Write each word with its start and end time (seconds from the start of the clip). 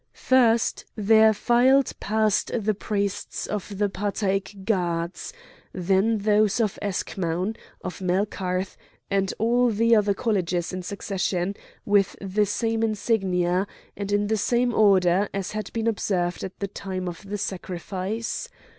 First 0.17 0.85
there 0.95 1.31
filed 1.31 1.91
past 1.99 2.49
the 2.57 2.73
priests 2.73 3.45
of 3.45 3.77
the 3.77 3.87
Patæc 3.87 4.65
Gods, 4.65 5.31
then 5.73 6.17
those 6.17 6.59
of 6.59 6.79
Eschmoun, 6.81 7.55
of 7.83 7.99
Melkarth, 8.01 8.77
and 9.11 9.31
all 9.37 9.69
the 9.69 9.95
other 9.95 10.15
colleges 10.15 10.73
in 10.73 10.81
succession, 10.81 11.53
with 11.85 12.15
the 12.19 12.47
same 12.47 12.81
insignia, 12.81 13.67
and 13.95 14.11
in 14.11 14.25
the 14.25 14.37
same 14.37 14.73
order 14.73 15.29
as 15.35 15.51
had 15.51 15.71
been 15.71 15.85
observed 15.85 16.43
at 16.43 16.57
the 16.59 16.67
time 16.67 17.07
of 17.07 17.21
the 17.21 17.37
sacrifice. 17.37 18.49